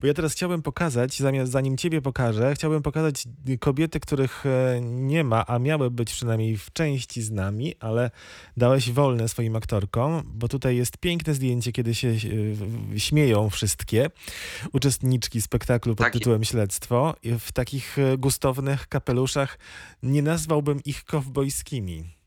Bo 0.00 0.06
ja 0.06 0.14
teraz 0.14 0.32
chciałbym 0.32 0.62
pokazać, 0.62 1.18
zamiast 1.18 1.52
zanim 1.52 1.76
ciebie 1.76 2.02
pokażę, 2.02 2.54
chciałbym 2.54 2.82
pokazać 2.82 3.24
kobiety, 3.60 4.00
których 4.00 4.46
e, 4.46 4.80
nie 4.82 5.24
ma, 5.24 5.46
a 5.46 5.58
miały 5.58 5.90
być 5.90 6.12
przynajmniej 6.12 6.56
w 6.56 6.72
części 6.72 7.22
z 7.22 7.30
nami, 7.30 7.74
ale 7.80 8.10
dałeś 8.56 8.90
wolne 8.90 9.28
swoim 9.28 9.56
aktorkom, 9.56 10.22
bo 10.24 10.48
tutaj 10.48 10.76
jest 10.76 10.98
piękne 10.98 11.34
zdjęcie, 11.34 11.72
kiedy 11.72 11.94
się 11.94 12.08
e, 12.08 13.00
śmieją 13.00 13.50
wszystkie 13.50 14.10
uczestniczki 14.72 15.42
spektaklu 15.42 15.96
pod 15.96 16.12
tytułem 16.12 16.44
Śledztwo 16.44 17.14
w 17.38 17.52
takich 17.52 17.98
e, 17.98 18.18
gustownych 18.18 18.88
kapeluszach. 18.88 19.58
Nie 20.02 20.22
nazwałbym 20.22 20.80
ich 20.84 21.04
kowbojskimi. 21.04 22.17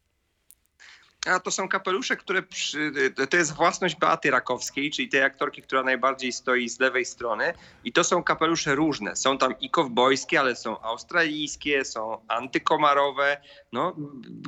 A 1.26 1.40
to 1.40 1.52
są 1.52 1.68
kapelusze, 1.68 2.18
które 2.18 2.42
przy, 2.42 2.92
to 3.30 3.38
jest 3.38 3.54
własność 3.54 3.96
Beaty 3.96 4.32
Rakowskiej, 4.32 4.92
czyli 4.92 5.10
tej 5.10 5.24
aktorki, 5.24 5.62
która 5.62 5.84
najbardziej 5.84 6.32
stoi 6.32 6.70
z 6.70 6.80
lewej 6.80 7.06
strony. 7.06 7.54
I 7.84 7.94
to 7.94 8.04
są 8.04 8.24
kapelusze 8.24 8.76
różne. 8.76 9.16
Są 9.16 9.38
tam 9.38 9.60
i 9.60 9.70
kowbojskie, 9.70 10.40
ale 10.40 10.56
są 10.56 10.82
australijskie, 10.82 11.86
są 11.86 12.18
antykomarowe. 12.28 13.42
No, 13.74 13.96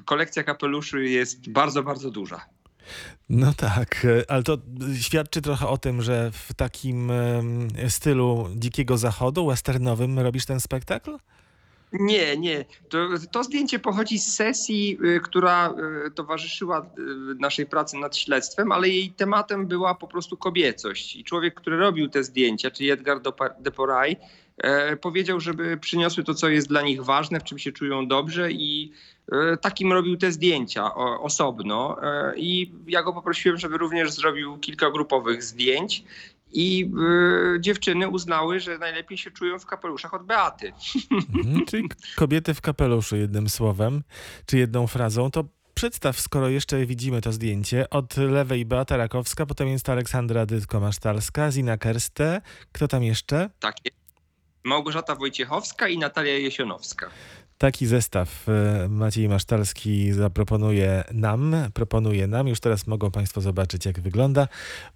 kolekcja 0.05 0.44
kapeluszy 0.44 1.09
jest 1.09 1.49
bardzo, 1.49 1.84
bardzo 1.84 2.12
duża. 2.12 2.46
No 3.30 3.54
tak, 3.54 4.08
ale 4.27 4.44
to 4.44 4.58
świadczy 5.02 5.41
trochę 5.41 5.68
o 5.68 5.77
tym, 5.77 6.02
że 6.02 6.32
w 6.32 6.54
takim 6.54 7.12
stylu 7.90 8.49
dzikiego 8.55 8.98
zachodu, 8.98 9.48
westernowym 9.48 10.20
robisz 10.20 10.46
ten 10.46 10.60
spektakl? 10.60 11.18
Nie, 11.94 12.38
nie. 12.38 12.66
To, 12.90 12.98
to 13.32 13.44
zdjęcie 13.44 13.80
pochodzi 13.80 14.20
z 14.20 14.36
sesji, 14.36 14.98
y, 15.06 15.20
która 15.20 15.74
y, 16.08 16.12
towarzyszyła 16.12 16.82
y, 16.82 16.86
naszej 17.40 17.66
pracy 17.66 17.98
nad 17.98 18.18
śledztwem, 18.18 18.72
ale 18.72 18.90
jej 18.90 19.12
tematem 19.12 19.68
była 19.68 19.96
po 19.96 20.08
prostu 20.08 20.38
kobiecość. 20.38 21.16
I 21.16 21.24
człowiek, 21.24 21.54
który 21.54 21.78
robił 21.78 22.10
te 22.10 22.24
zdjęcia, 22.24 22.72
czyli 22.72 22.92
Edgar 22.92 23.22
Dopa- 23.22 23.62
de 23.62 23.72
Poray, 23.72 24.16
e, 24.58 24.98
powiedział, 24.98 25.40
żeby 25.40 25.78
przyniosły 25.78 26.24
to, 26.24 26.34
co 26.34 26.50
jest 26.50 26.68
dla 26.68 26.82
nich 26.82 27.04
ważne, 27.04 27.40
w 27.40 27.44
czym 27.44 27.60
się 27.60 27.72
czują 27.72 28.07
dobrze 28.07 28.52
i 28.52 28.91
e, 29.32 29.57
takim 29.57 29.94
robił 29.94 30.18
te 30.18 30.32
zdjęcia 30.32 30.96
osobno. 30.96 31.98
E, 32.04 32.34
I 32.35 32.72
ja 32.88 33.04
go 33.04 33.13
poprosiłem, 33.13 33.57
żeby 33.57 33.78
również 33.78 34.12
zrobił 34.12 34.57
kilka 34.57 34.91
grupowych 34.91 35.44
zdjęć. 35.44 36.04
I 36.54 36.91
e, 37.55 37.62
dziewczyny 37.62 38.09
uznały, 38.09 38.59
że 38.59 38.77
najlepiej 38.77 39.18
się 39.18 39.32
czują 39.32 39.59
w 39.59 39.65
kapeluszach 39.65 40.13
od 40.13 40.23
Beaty. 40.23 40.73
Mhm, 41.12 41.65
czyli 41.70 41.90
kobiety 42.15 42.54
w 42.54 42.62
kapeluszu, 42.62 43.15
jednym 43.15 43.49
słowem, 43.49 44.04
czy 44.45 44.57
jedną 44.57 44.87
frazą. 44.87 45.32
To 45.32 45.45
przedstaw, 45.73 46.20
skoro 46.20 46.49
jeszcze 46.49 46.85
widzimy 46.85 47.21
to 47.21 47.32
zdjęcie. 47.32 47.90
Od 47.90 48.18
lewej 48.18 48.65
Beata 48.65 48.98
Rakowska, 48.98 49.45
potem 49.45 49.68
jest 49.68 49.90
Aleksandra 49.90 50.45
Dytko-Masztalska, 50.45 51.51
Zina 51.51 51.77
Kerste. 51.77 52.41
Kto 52.71 52.88
tam 52.88 53.04
jeszcze? 53.04 53.49
Takie. 53.60 53.91
Małgorzata 54.63 55.15
Wojciechowska 55.15 55.88
i 55.88 55.98
Natalia 55.98 56.34
Jesionowska. 56.34 57.10
Taki 57.64 57.88
zestaw 57.88 58.50
e, 58.50 58.88
Maciej 58.90 59.30
Masztalski 59.30 60.14
zaproponuje 60.14 61.04
nam, 61.14 61.56
proponuje 61.74 62.28
nam. 62.28 62.48
Już 62.48 62.60
teraz 62.60 62.88
mogą 62.88 63.12
Państwo 63.12 63.42
zobaczyć, 63.42 63.86
jak 63.86 64.00
wygląda. 64.00 64.47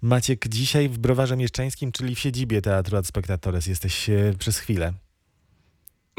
Maciek, 0.02 0.48
dzisiaj 0.48 0.88
w 0.88 0.98
Browarze 0.98 1.36
Mieszczańskim, 1.36 1.92
czyli 1.92 2.14
w 2.14 2.18
siedzibie 2.18 2.62
Teatru 2.62 2.96
Ad 2.96 3.06
Spectatores, 3.06 3.66
jesteś 3.66 4.10
e, 4.10 4.34
przez 4.38 4.58
chwilę. 4.58 4.92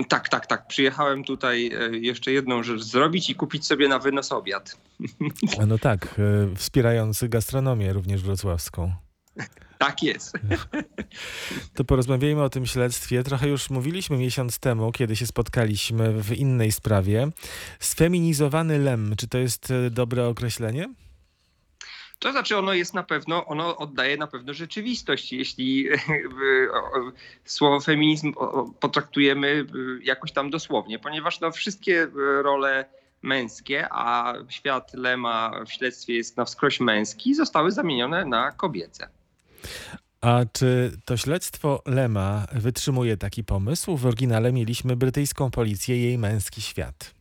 Tak, 0.07 0.29
tak, 0.29 0.47
tak. 0.47 0.67
Przyjechałem 0.67 1.23
tutaj 1.23 1.71
e, 1.73 1.97
jeszcze 1.97 2.31
jedną 2.31 2.63
rzecz 2.63 2.83
zrobić 2.83 3.29
i 3.29 3.35
kupić 3.35 3.65
sobie 3.65 3.87
na 3.87 3.99
wynos 3.99 4.31
obiad. 4.31 4.77
No 5.67 5.77
tak, 5.77 6.19
e, 6.19 6.55
wspierając 6.55 7.23
gastronomię 7.23 7.93
również 7.93 8.21
wrocławską. 8.21 8.91
Tak 9.79 10.03
jest. 10.03 10.33
To 11.73 11.83
porozmawiajmy 11.83 12.43
o 12.43 12.49
tym 12.49 12.65
śledztwie. 12.65 13.23
Trochę 13.23 13.47
już 13.47 13.69
mówiliśmy 13.69 14.17
miesiąc 14.17 14.59
temu, 14.59 14.91
kiedy 14.91 15.15
się 15.15 15.27
spotkaliśmy 15.27 16.23
w 16.23 16.37
innej 16.37 16.71
sprawie. 16.71 17.27
Sfeminizowany 17.79 18.79
lem, 18.79 19.15
czy 19.17 19.27
to 19.27 19.37
jest 19.37 19.71
e, 19.71 19.89
dobre 19.89 20.27
określenie? 20.27 20.89
To 22.19 22.31
znaczy 22.31 22.57
ono 22.57 22.73
jest 22.73 22.93
na 22.93 23.03
pewno, 23.03 23.45
ono 23.45 23.77
oddaje 23.77 24.17
na 24.17 24.27
pewno 24.27 24.53
rzeczywistość. 24.53 25.33
Jeśli 25.33 25.87
e, 25.91 25.95
słowo 27.45 27.79
feminizm 27.79 28.33
potraktujemy 28.79 29.47
e, 29.47 30.03
jakoś 30.03 30.31
tam 30.31 30.49
dosłownie, 30.49 30.99
ponieważ 30.99 31.39
no, 31.39 31.51
wszystkie 31.51 32.07
role 32.43 32.85
męskie, 33.21 33.87
a 33.91 34.33
świat 34.49 34.93
Lema 34.93 35.51
w 35.65 35.71
śledztwie 35.71 36.13
jest 36.13 36.37
na 36.37 36.45
wskroś 36.45 36.79
męski, 36.79 37.35
zostały 37.35 37.71
zamienione 37.71 38.25
na 38.25 38.51
kobiece. 38.51 39.18
A 40.21 40.45
czy 40.53 40.91
to 41.05 41.17
śledztwo 41.17 41.81
Lema 41.85 42.45
wytrzymuje 42.51 43.17
taki 43.17 43.43
pomysł? 43.43 43.97
W 43.97 44.05
oryginale 44.05 44.53
mieliśmy 44.53 44.95
brytyjską 44.95 45.51
policję 45.51 45.97
i 45.97 46.03
jej 46.03 46.17
męski 46.17 46.61
świat. 46.61 47.19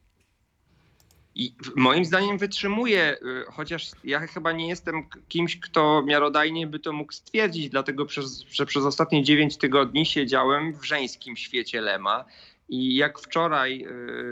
I 1.38 1.54
moim 1.76 2.04
zdaniem 2.04 2.38
wytrzymuje, 2.38 3.16
y, 3.22 3.44
chociaż 3.52 3.90
ja 4.04 4.26
chyba 4.26 4.52
nie 4.52 4.68
jestem 4.68 5.02
kimś, 5.28 5.60
kto 5.60 6.02
miarodajnie 6.02 6.66
by 6.66 6.78
to 6.78 6.92
mógł 6.92 7.12
stwierdzić, 7.12 7.68
dlatego 7.68 8.06
przez, 8.06 8.40
że 8.40 8.66
przez 8.66 8.84
ostatnie 8.84 9.24
9 9.24 9.56
tygodni 9.56 10.06
siedziałem 10.06 10.72
w 10.72 10.84
żeńskim 10.84 11.36
świecie 11.36 11.80
Lema. 11.80 12.24
I 12.68 12.96
jak 12.96 13.18
wczoraj 13.18 13.86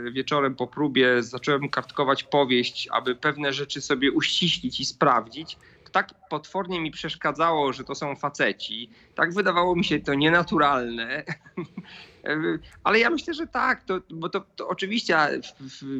y, 0.07 0.11
wieczorem 0.11 0.55
po 0.55 0.67
próbie 0.67 1.23
zacząłem 1.23 1.69
kartkować 1.69 2.23
powieść, 2.23 2.87
aby 2.91 3.15
pewne 3.15 3.53
rzeczy 3.53 3.81
sobie 3.81 4.11
uściślić 4.11 4.79
i 4.79 4.85
sprawdzić, 4.85 5.57
tak 5.97 6.13
potwornie 6.29 6.81
mi 6.81 6.91
przeszkadzało, 6.91 7.73
że 7.73 7.83
to 7.83 7.95
są 7.95 8.15
faceci. 8.15 8.89
Tak 9.15 9.33
wydawało 9.33 9.75
mi 9.75 9.83
się 9.83 9.99
to 9.99 10.13
nienaturalne. 10.13 11.23
Ale 12.83 12.99
ja 12.99 13.09
myślę, 13.09 13.33
że 13.33 13.47
tak, 13.47 13.83
to, 13.83 14.01
bo 14.09 14.29
to, 14.29 14.41
to 14.55 14.67
oczywiście 14.67 15.17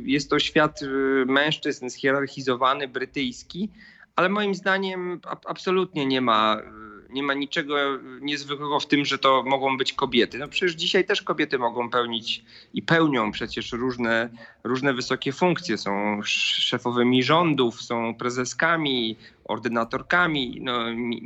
jest 0.03 0.30
to 0.30 0.40
świat 0.40 0.81
y, 0.81 0.86
mężczyzn 1.25 1.90
schierarchizowany, 1.90 2.88
brytyjski, 2.88 3.69
ale 4.16 4.30
moim 4.30 4.56
zdaniem 4.56 5.19
absolutnie 5.46 6.06
nie 6.06 6.22
ma, 6.22 6.57
y, 6.59 6.87
nie 7.09 7.23
ma 7.23 7.34
niczego 7.34 7.75
niezwykłego 8.22 8.79
w 8.79 8.88
tym, 8.88 9.06
że 9.06 9.18
to 9.18 9.44
mogą 9.44 9.78
być 9.78 9.94
kobiety. 9.94 10.38
No 10.38 10.47
przecież 10.47 10.75
dzisiaj 10.75 11.06
też 11.06 11.22
kobiety 11.22 11.57
mogą 11.57 11.90
pełnić 11.90 12.44
i 12.73 12.81
pełnią 12.81 13.31
przecież 13.31 13.72
różne, 13.72 14.29
różne 14.63 14.94
wysokie 14.94 15.31
funkcje. 15.31 15.78
Są 15.78 16.19
sz- 16.19 16.63
szefowymi 16.63 17.23
rządów, 17.23 17.81
są 17.81 18.16
prezeskami, 18.16 19.18
ordynatorkami, 19.45 20.59
no, 20.62 20.94
mi, 20.94 21.22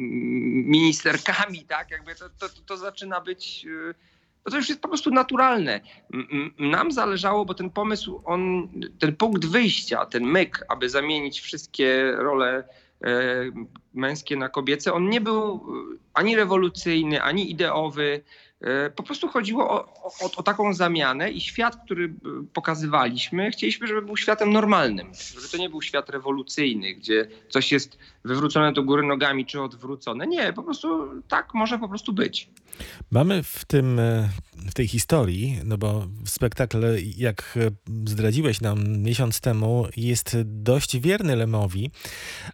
ministerkami, 0.66 1.66
tak? 1.66 1.92
Jakby 1.92 2.16
to, 2.16 2.30
to, 2.30 2.50
to, 2.66 2.78
zaczyna 2.78 3.22
być... 3.22 3.66
y, 3.66 3.94
no 4.46 4.52
to 4.52 4.58
już 4.58 4.69
jest 4.69 4.81
po 4.81 4.88
prostu 4.88 5.12
naturalne. 5.12 5.81
Nam 6.59 6.92
zależało, 6.92 7.46
bo 7.46 7.53
ten 7.53 7.69
pomysł, 7.69 8.22
on, 8.25 8.69
ten 9.00 9.16
punkt 9.16 9.46
wyjścia, 9.46 10.06
ten 10.06 10.24
myk, 10.24 10.66
aby 10.69 10.90
zamienić 10.90 11.40
wszystkie 11.40 12.12
role 12.12 12.63
męskie 13.94 14.38
na 14.38 14.50
kobiece, 14.50 14.94
on 14.94 15.09
nie 15.09 15.22
był 15.22 15.56
e, 15.56 15.97
ani 16.13 16.35
rewolucyjny, 16.35 17.22
ani 17.22 17.51
ideowy. 17.51 18.23
E, 18.62 18.90
Po 18.90 19.04
prostu 19.04 19.28
chodziło 19.28 19.70
o, 19.70 19.86
o, 20.04 20.32
o 20.38 20.44
taką 20.44 20.74
zamianę 20.74 21.32
i 21.32 21.42
świat, 21.42 21.76
który 21.86 22.06
e, 22.06 22.10
pokazywaliśmy, 22.54 23.52
chcieliśmy, 23.52 23.88
żeby 23.88 24.02
był 24.02 24.18
światem 24.18 24.52
normalnym. 24.52 25.08
Żeby 25.36 25.48
to 25.52 25.58
nie 25.58 25.70
był 25.70 25.82
świat 25.82 26.10
rewolucyjny, 26.10 26.94
gdzie 26.94 27.28
coś 27.50 27.72
jest 27.72 27.98
wywrócone 28.26 28.74
do 28.74 28.84
góry 28.84 29.08
nogami 29.08 29.46
czy 29.46 29.62
odwrócone. 29.62 30.28
Nie, 30.28 30.54
po 30.54 30.64
prostu 30.64 31.10
tak 31.28 31.54
może 31.54 31.80
po 31.80 31.90
prostu 31.90 32.14
być. 32.14 32.50
Mamy 33.12 33.44
w 33.44 33.66
tym, 33.66 34.00
e, 34.00 34.30
w 34.70 34.74
tej 34.74 34.88
historii, 34.88 35.60
no 35.66 35.78
bo 35.78 36.08
spektakl, 36.26 36.78
jak 37.18 37.58
zdradziłeś 38.06 38.62
nam 38.62 38.98
miesiąc 38.98 39.42
temu, 39.42 39.88
jest 39.98 40.38
dość 40.44 40.98
wierny 41.00 41.36
Lemowi. 41.36 41.92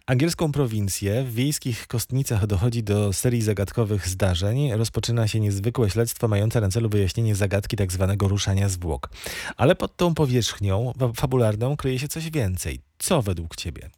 Angielską 0.06 0.52
prowincję 0.52 1.24
w 1.24 1.34
wiejskich 1.34 1.86
Kostnicach 1.86 2.46
dochodzi 2.46 2.82
do 2.82 3.12
serii 3.12 3.42
zagadkowych 3.42 4.08
zdarzeń. 4.08 4.72
Rozpoczyna 4.72 5.28
się 5.28 5.40
niezwykłe 5.40 5.90
śledztwo 5.98 6.28
mające 6.28 6.60
na 6.60 6.68
celu 6.68 6.88
wyjaśnienie 6.88 7.34
zagadki 7.34 7.76
tak 7.76 7.92
zwanego 7.92 8.28
ruszania 8.28 8.68
zwłok. 8.68 9.08
Ale 9.56 9.74
pod 9.74 9.96
tą 9.96 10.14
powierzchnią 10.14 10.92
fa- 10.98 11.12
fabularną 11.12 11.76
kryje 11.76 11.98
się 11.98 12.08
coś 12.08 12.30
więcej. 12.30 12.80
Co 12.98 13.22
według 13.22 13.56
ciebie? 13.56 13.90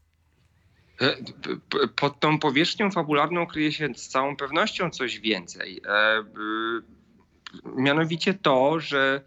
E, 1.01 1.17
Pod 1.97 2.21
tą 2.21 2.39
powierzchnią 2.39 2.91
fabularną 2.91 3.47
kryje 3.47 3.73
się 3.73 3.89
z 3.97 4.09
całą 4.09 4.37
pewnością 4.37 4.91
coś 4.91 5.21
więcej. 5.21 5.81
E, 5.89 6.19
y, 6.19 6.23
Mianowicie 7.77 8.35
to, 8.35 8.81
że 8.81 9.21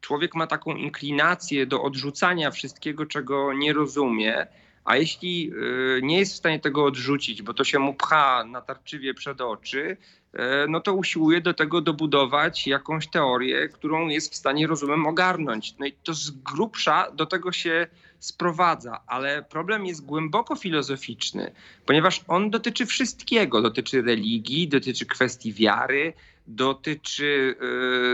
człowiek 0.00 0.34
ma 0.34 0.46
taką 0.46 0.74
inklinację 0.76 1.66
do 1.66 1.82
odrzucania 1.82 2.50
wszystkiego, 2.50 3.06
czego 3.06 3.52
nie 3.52 3.72
rozumie, 3.72 4.46
a 4.86 4.96
jeśli 4.96 5.52
y, 5.98 6.00
nie 6.02 6.18
jest 6.18 6.32
w 6.32 6.36
stanie 6.36 6.60
tego 6.60 6.84
odrzucić, 6.84 7.42
bo 7.42 7.54
to 7.54 7.64
się 7.64 7.78
mu 7.78 7.94
pcha 7.94 8.44
natarczywie 8.44 9.14
przed 9.14 9.40
oczy, 9.40 9.96
e, 10.32 10.66
no 10.68 10.80
to 10.80 10.94
usiłuje 10.94 11.40
do 11.40 11.54
tego 11.54 11.80
dobudować 11.80 12.66
jakąś 12.66 13.08
teorię, 13.08 13.68
którą 13.68 14.08
jest 14.08 14.32
w 14.32 14.36
stanie 14.36 14.66
rozumem 14.66 15.06
ogarnąć. 15.06 15.74
No 15.78 15.86
i 15.86 15.92
to 15.92 16.14
z 16.14 16.30
grubsza 16.30 17.10
do 17.10 17.26
tego 17.26 17.52
się 17.52 17.86
sprowadza, 18.18 19.00
ale 19.06 19.42
problem 19.42 19.86
jest 19.86 20.04
głęboko 20.04 20.56
filozoficzny, 20.56 21.52
ponieważ 21.86 22.20
on 22.28 22.50
dotyczy 22.50 22.86
wszystkiego. 22.86 23.62
Dotyczy 23.62 24.02
religii, 24.02 24.68
dotyczy 24.68 25.06
kwestii 25.06 25.52
wiary, 25.52 26.12
dotyczy 26.46 27.54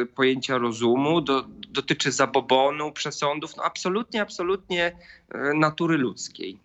y, 0.03 0.07
pojęcia 0.07 0.59
rozumu, 0.59 1.21
do, 1.21 1.45
dotyczy 1.69 2.13
zabobonu, 2.13 2.93
przesądów, 2.93 3.57
no 3.57 3.63
absolutnie, 3.63 4.23
absolutnie 4.23 4.97
y, 5.35 5.55
natury 5.55 5.99
ludzkiej. 5.99 6.59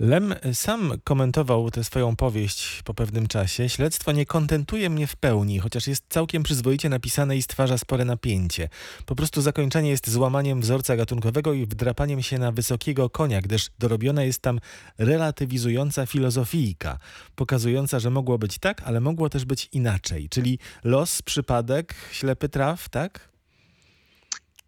Lem 0.00 0.34
sam 0.52 0.92
komentował 1.04 1.70
tę 1.70 1.84
swoją 1.84 2.16
powieść 2.16 2.82
po 2.84 2.94
pewnym 2.94 3.26
czasie. 3.26 3.68
Śledztwo 3.68 4.12
nie 4.12 4.26
kontentuje 4.26 4.90
mnie 4.90 5.06
w 5.06 5.16
pełni, 5.16 5.58
chociaż 5.58 5.86
jest 5.86 6.04
całkiem 6.08 6.42
przyzwoicie 6.42 6.88
napisane 6.88 7.36
i 7.36 7.42
stwarza 7.42 7.78
spore 7.78 8.04
napięcie. 8.04 8.68
Po 9.06 9.14
prostu 9.14 9.42
zakończenie 9.42 9.90
jest 9.90 10.10
złamaniem 10.10 10.60
wzorca 10.60 10.96
gatunkowego 10.96 11.52
i 11.52 11.66
wdrapaniem 11.66 12.22
się 12.22 12.38
na 12.38 12.52
wysokiego 12.52 13.10
konia, 13.10 13.40
gdyż 13.40 13.68
dorobiona 13.78 14.22
jest 14.22 14.42
tam 14.42 14.60
relatywizująca 14.98 16.06
filozofijka, 16.06 16.98
pokazująca, 17.34 18.00
że 18.00 18.10
mogło 18.10 18.38
być 18.38 18.58
tak, 18.58 18.82
ale 18.84 19.00
mogło 19.00 19.28
też 19.28 19.44
być 19.44 19.68
inaczej. 19.72 20.28
Czyli 20.28 20.58
los, 20.84 21.22
przypadek, 21.22 21.94
ślepy 22.12 22.48
traf, 22.48 22.88
tak? 22.88 23.29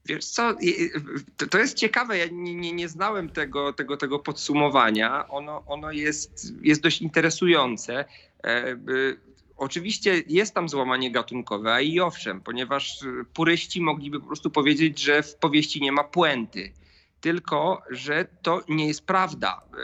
Wiesz 0.06 0.25
co, 0.25 0.56
to 1.50 1.58
jest 1.58 1.76
ciekawe, 1.76 2.19
ja 2.19 2.26
nie, 2.32 2.54
nie, 2.54 2.72
nie, 2.72 2.88
znałem 2.88 3.28
tego, 3.28 3.72
tego, 3.72 3.96
tego 3.96 4.19
podsumowania. 4.19 5.28
Ono, 5.28 5.62
ono 5.66 5.93
jest, 5.93 6.52
jest 6.62 6.82
dość 6.82 7.02
interesujące. 7.02 8.04
E, 8.44 8.76
oczywiście 9.56 10.22
jest 10.28 10.54
tam 10.54 10.69
złamanie 10.69 11.12
gatunkowe, 11.12 11.72
a 11.72 11.81
i 11.81 12.00
owszem, 12.00 12.40
ponieważ 12.40 12.99
puryści 13.34 13.81
mogliby 13.81 14.20
po 14.20 14.26
prostu 14.26 14.50
powiedzieć, 14.50 14.99
że 14.99 15.22
w 15.22 15.34
powieści 15.34 15.81
nie 15.81 15.93
ma 15.93 16.04
puenty. 16.04 16.72
Tylko, 17.20 17.82
że 17.90 18.26
to 18.43 18.60
nie 18.69 18.88
jest 18.88 19.06
prawda, 19.06 19.62
e, 19.72 19.78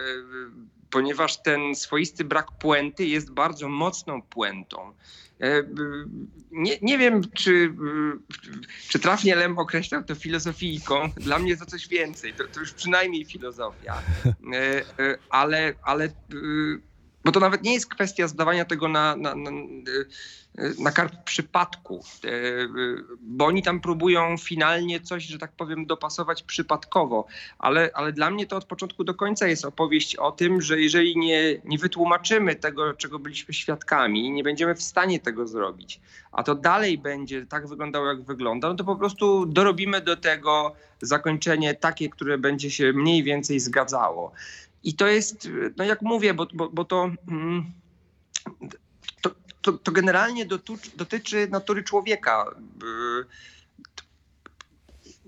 ponieważ 0.91 1.43
ten 1.43 1.75
swoisty 1.75 2.25
brak 2.25 2.59
puenty 2.59 3.07
jest 3.07 3.33
bardzo 3.33 3.69
mocną 3.69 4.23
puentą. 4.23 4.93
E, 5.41 5.63
nie, 6.51 6.79
nie 6.83 6.99
wiem, 6.99 7.23
czy, 7.35 7.75
czy 8.89 8.99
trafnie 8.99 9.37
Lem 9.37 9.59
określał 9.59 10.05
to 10.05 10.15
filozofijką. 10.15 11.11
Dla 11.17 11.39
mnie 11.39 11.57
to 11.57 11.67
coś 11.67 11.89
więcej. 11.89 12.35
To, 12.35 12.45
to 12.45 12.61
już 12.61 12.73
przynajmniej 12.73 13.25
filozofia. 13.25 14.03
E, 14.53 14.81
e, 15.05 15.19
ale, 15.31 15.75
ale 15.83 16.09
bo 17.25 17.33
to 17.33 17.41
nawet 17.41 17.63
nie 17.63 17.75
jest 17.75 17.87
kwestia 17.87 18.29
zdawania 18.29 18.65
tego 18.65 18.89
na, 18.89 19.17
na, 19.17 19.35
na, 19.35 19.51
na 20.79 20.91
karp 20.91 21.25
przypadku, 21.25 22.05
e, 22.25 22.31
bo 23.21 23.47
oni 23.47 23.63
tam 23.63 23.81
próbują 23.81 24.37
finalnie 24.39 25.01
coś, 25.01 25.25
że 25.25 25.39
tak 25.39 25.53
powiem, 25.53 25.87
dopasować 25.87 26.43
przypadkowo, 26.43 27.27
ale, 27.59 27.91
ale 27.95 28.13
dla 28.13 28.31
mnie 28.31 28.47
to 28.47 28.57
od 28.57 28.65
początku 28.65 29.05
do 29.05 29.15
końca 29.15 29.47
jest 29.47 29.65
opowieść 29.65 30.17
o 30.17 30.33
tym, 30.33 30.63
że 30.63 30.81
jeżeli 30.81 31.17
nie, 31.17 31.61
nie 31.65 31.79
wytłumaczymy 31.79 32.55
tego, 32.55 32.95
czego 32.95 33.19
byliśmy 33.19 33.55
świadkami, 33.55 34.31
nie 34.31 34.43
będziemy 34.43 34.75
w 34.75 34.83
stanie 34.83 35.21
tego 35.21 35.47
zrobić, 35.47 36.01
a 36.33 36.43
to 36.43 36.55
dalej 36.55 36.99
będzie 36.99 37.47
tak 37.47 37.69
wyglądało, 37.69 38.07
jak 38.07 38.23
wygląda, 38.23 38.69
no 38.69 38.75
to 38.75 38.85
po 38.85 38.97
prostu 38.97 39.47
dorobimy 39.47 40.01
do 40.01 40.17
tego 40.17 40.75
zakończenie 41.01 41.75
takie, 41.75 42.09
które 42.09 42.39
będzie 42.39 42.71
się 42.71 42.93
mniej 42.93 43.23
więcej 43.23 43.61
zgadzało. 43.61 44.33
I 44.89 44.95
to 44.95 45.07
jest, 45.07 45.49
no 45.77 45.85
jak 45.85 46.03
mówię, 46.03 46.35
bo, 46.35 46.47
bo, 46.55 46.69
bo 46.69 46.85
to, 46.85 47.11
mm, 47.29 47.73
to, 49.21 49.31
to, 49.63 49.73
to, 49.73 49.93
generalnie 49.93 50.47
dotyczy, 50.47 50.91
dotyczy 50.97 51.49
natury 51.51 51.83
człowieka. 51.83 52.45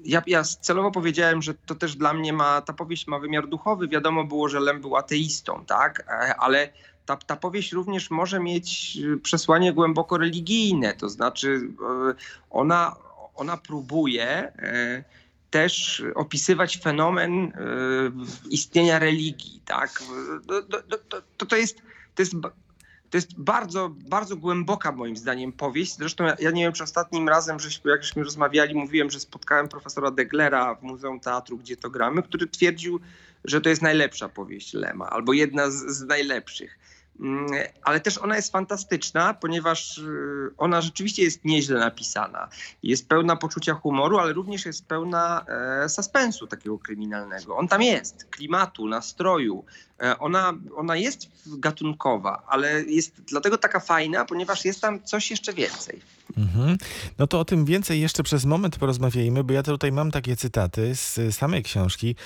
Ja, 0.05 0.23
ja 0.27 0.45
celowo 0.45 0.91
powiedziałem, 0.91 1.43
że 1.43 1.55
to 1.55 1.75
też 1.75 1.97
dla 1.97 2.15
mnie 2.15 2.33
ma, 2.33 2.61
ta 2.61 2.73
powieść 2.73 3.07
ma 3.07 3.19
wymiar 3.19 3.49
duchowy. 3.49 3.89
Wiadomo 3.89 4.25
było, 4.25 4.49
że 4.49 4.61
Lem 4.61 4.81
był 4.81 4.97
ateistą, 4.97 5.65
tak? 5.67 6.05
Ale 6.39 6.73
ta, 7.07 7.17
ta 7.17 7.37
powieść 7.37 7.73
również 7.73 8.11
może 8.11 8.41
mieć 8.41 8.99
przesłanie 9.23 9.73
głęboko 9.73 10.19
religijne. 10.19 10.95
To 10.95 11.09
znaczy 11.09 11.61
ona, 12.51 12.97
ona 13.35 13.57
próbuje 13.57 14.27
e, 14.27 15.05
też 15.51 16.03
opisywać 16.15 16.79
fenomen 16.79 17.45
e, 17.45 17.51
istnienia 18.51 18.99
religii. 18.99 19.61
Tak? 19.65 20.03
To, 20.49 20.83
to, 21.39 21.47
to, 21.47 21.57
jest, 21.57 21.83
to 22.15 22.23
jest 22.23 22.35
to 23.11 23.17
jest 23.17 23.41
bardzo, 23.41 23.89
bardzo 23.89 24.37
głęboka 24.37 24.93
moim 24.93 25.17
zdaniem 25.17 25.53
powieść. 25.53 25.97
Zresztą 25.97 26.25
ja, 26.25 26.37
ja 26.41 26.51
nie 26.51 26.63
wiem, 26.63 26.73
czy 26.73 26.83
ostatnim 26.83 27.29
razem, 27.29 27.61
żeśmy, 27.61 27.91
jak 27.91 28.03
żeśmy 28.03 28.25
rozmawiali, 28.25 28.75
mówiłem, 28.75 29.11
że 29.11 29.21
spotkałem 29.21 29.69
profesora 29.69 30.11
Deglera 30.11 30.75
w 30.75 30.83
Muzeum 30.83 31.21
Teatru, 31.21 31.59
gdzie 31.59 31.77
to 31.77 31.91
gramy, 31.91 32.23
który 32.23 32.47
twierdził, 32.47 33.01
że 33.45 33.61
to 33.61 33.69
jest 33.69 33.83
najlepsza 33.83 34.29
powieść 34.29 34.75
Lema, 34.75 35.11
albo 35.11 35.33
jedna 35.33 35.71
z, 35.71 35.75
z 35.75 36.03
najlepszych. 36.03 36.79
Mm, 37.21 37.47
ale 37.83 38.01
też 38.01 38.19
ona 38.19 38.37
jest 38.37 38.53
fantastyczna, 38.53 39.35
ponieważ 39.35 39.99
y, 39.99 40.51
ona 40.59 40.81
rzeczywiście 40.81 41.23
jest 41.23 41.45
nieźle 41.45 41.81
napisana. 41.81 42.49
Jest 42.83 43.09
pełna 43.09 43.37
poczucia 43.37 43.75
humoru, 43.75 44.19
ale 44.19 44.33
również 44.33 44.67
jest 44.67 44.87
pełna 44.87 45.45
e, 45.85 45.89
suspensu 45.89 46.47
takiego 46.47 46.79
kryminalnego. 46.79 47.57
On 47.57 47.69
tam 47.69 47.83
jest, 47.83 48.27
klimatu, 48.31 48.89
nastroju. 48.89 49.65
E, 50.03 50.19
ona, 50.19 50.53
ona 50.77 50.97
jest 50.97 51.29
gatunkowa, 51.47 52.43
ale 52.47 52.83
jest 52.83 53.21
dlatego 53.21 53.59
taka 53.59 53.81
fajna, 53.81 54.25
ponieważ 54.25 54.65
jest 54.65 54.81
tam 54.81 55.03
coś 55.03 55.31
jeszcze 55.31 55.53
więcej. 55.53 56.01
Mhm. 56.37 56.79
No 57.19 57.27
to 57.27 57.41
o 57.41 57.45
tym 57.45 57.65
więcej 57.65 58.01
jeszcze 58.01 58.23
przez 58.23 58.45
moment 58.45 58.79
porozmawiajmy, 58.79 59.45
bo 59.45 59.53
ja 59.53 59.63
tutaj 59.63 59.93
mam 59.93 60.11
takie 60.11 60.37
cytaty 60.37 60.95
z 60.95 61.37
samej 61.37 61.63
książki. 61.63 62.17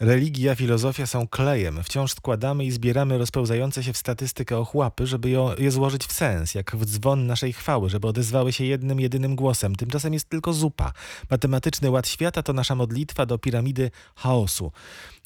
Religia, 0.00 0.54
filozofia 0.54 1.06
są 1.06 1.28
klejem. 1.28 1.82
Wciąż 1.82 2.12
składamy 2.12 2.64
i 2.64 2.70
zbieramy 2.70 3.18
rozpełzające 3.18 3.82
się 3.82 3.92
w 3.92 3.96
statystykę 3.96 4.58
ochłapy, 4.58 5.06
żeby 5.06 5.30
je 5.58 5.70
złożyć 5.70 6.04
w 6.04 6.12
sens, 6.12 6.54
jak 6.54 6.76
w 6.76 6.84
dzwon 6.84 7.26
naszej 7.26 7.52
chwały, 7.52 7.90
żeby 7.90 8.08
odezwały 8.08 8.52
się 8.52 8.64
jednym, 8.64 9.00
jedynym 9.00 9.36
głosem. 9.36 9.76
Tymczasem 9.76 10.12
jest 10.14 10.28
tylko 10.28 10.52
zupa. 10.52 10.92
Matematyczny 11.30 11.90
ład 11.90 12.08
świata 12.08 12.42
to 12.42 12.52
nasza 12.52 12.74
modlitwa 12.74 13.26
do 13.26 13.38
piramidy 13.38 13.90
chaosu. 14.16 14.72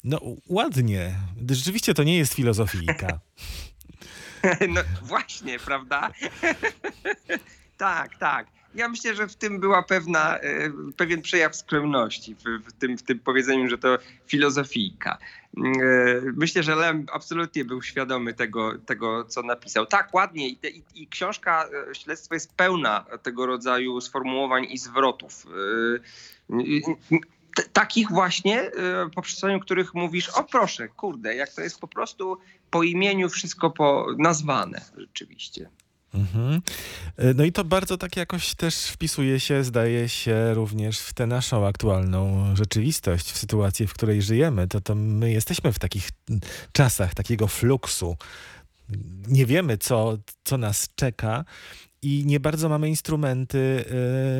No 0.03 0.19
ładnie. 0.49 1.15
Rzeczywiście 1.49 1.93
to 1.93 2.03
nie 2.03 2.17
jest 2.17 2.33
filozofijka. 2.33 3.19
No 4.69 4.81
właśnie, 5.01 5.59
prawda? 5.59 6.11
tak, 7.79 8.17
tak. 8.17 8.47
Ja 8.75 8.89
myślę, 8.89 9.15
że 9.15 9.27
w 9.27 9.35
tym 9.35 9.59
była 9.59 9.83
pewna, 9.83 10.37
e, 10.37 10.71
pewien 10.97 11.21
przejaw 11.21 11.55
skromności, 11.55 12.35
w, 12.35 12.43
w, 12.69 12.73
tym, 12.73 12.97
w 12.97 13.03
tym 13.03 13.19
powiedzeniu, 13.19 13.69
że 13.69 13.77
to 13.77 13.97
filozofijka. 14.27 15.17
Mm, 15.57 15.73
e, 15.73 15.81
myślę, 16.35 16.63
że 16.63 16.75
Lem 16.75 17.05
absolutnie 17.13 17.65
był 17.65 17.81
świadomy 17.81 18.33
tego, 18.33 18.77
tego 18.77 19.25
co 19.25 19.43
napisał. 19.43 19.85
Tak, 19.85 20.13
ładnie 20.13 20.49
i, 20.49 20.57
te, 20.57 20.69
i, 20.69 20.83
i 20.95 21.07
książka 21.07 21.69
e, 21.89 21.95
Śledztwo 21.95 22.33
jest 22.33 22.53
pełna 22.53 23.05
tego 23.23 23.45
rodzaju 23.45 24.01
sformułowań 24.01 24.67
i 24.69 24.77
zwrotów 24.77 25.47
takich 27.73 28.09
właśnie, 28.09 28.71
po 29.15 29.21
przesłaniu 29.21 29.59
których 29.59 29.93
mówisz, 29.93 30.29
o 30.29 30.43
proszę, 30.43 30.87
kurde, 30.87 31.35
jak 31.35 31.53
to 31.53 31.61
jest 31.61 31.79
po 31.79 31.87
prostu 31.87 32.37
po 32.71 32.83
imieniu 32.83 33.29
wszystko 33.29 33.69
po 33.69 34.07
nazwane 34.17 34.81
rzeczywiście. 34.97 35.69
Mhm. 36.13 36.61
Y, 37.19 37.33
no 37.35 37.43
i 37.43 37.51
to 37.51 37.63
bardzo 37.63 37.97
tak 37.97 38.17
jakoś 38.17 38.55
też 38.55 38.75
wpisuje 38.75 39.39
się, 39.39 39.63
zdaje 39.63 40.09
się, 40.09 40.53
również 40.53 40.99
w 40.99 41.13
tę 41.13 41.27
naszą 41.27 41.67
aktualną 41.67 42.55
rzeczywistość, 42.55 43.31
w 43.31 43.37
sytuację, 43.37 43.87
w 43.87 43.93
której 43.93 44.21
żyjemy. 44.21 44.67
To, 44.67 44.81
to 44.81 44.95
my 44.95 45.31
jesteśmy 45.31 45.73
w 45.73 45.79
takich 45.79 46.09
czasach 46.71 47.13
takiego 47.13 47.47
fluksu. 47.47 48.17
Nie 49.27 49.45
wiemy, 49.45 49.77
co, 49.77 50.17
co 50.43 50.57
nas 50.57 50.89
czeka 50.95 51.45
i 52.01 52.23
nie 52.25 52.39
bardzo 52.39 52.69
mamy 52.69 52.89
instrumenty 52.89 53.85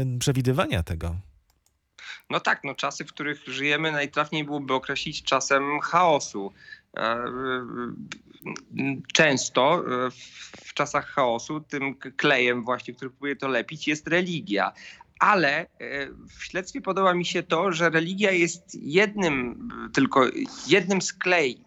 yy, 0.05 0.19
przewidywania 0.19 0.83
tego. 0.83 1.15
No 2.29 2.39
tak, 2.39 2.63
no 2.63 2.75
czasy, 2.75 3.05
w 3.05 3.13
których 3.13 3.43
żyjemy, 3.47 3.91
najtrafniej 3.91 4.43
byłoby 4.43 4.73
określić 4.73 5.23
czasem 5.23 5.79
chaosu. 5.79 6.53
E, 8.46 8.51
często 9.13 9.84
e, 10.08 10.12
w 10.65 10.74
czasach 10.74 11.08
chaosu 11.08 11.60
tym 11.60 11.96
klejem 11.96 12.63
właśnie, 12.63 12.93
który 12.93 13.12
próbuje 13.12 13.36
to 13.36 13.48
lepić, 13.48 13.88
jest 13.88 14.08
religia. 14.08 14.72
Ale 15.19 15.62
e, 15.62 15.67
w 16.38 16.43
śledztwie 16.43 16.81
podoba 16.81 17.13
mi 17.13 17.25
się 17.25 17.43
to, 17.43 17.72
że 17.72 17.89
religia 17.89 18.31
jest 18.31 18.75
jednym, 18.81 19.69
tylko 19.93 20.25
jednym 20.67 21.01
z 21.01 21.13
klej, 21.13 21.58